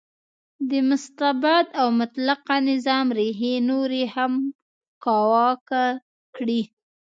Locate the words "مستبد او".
0.89-1.87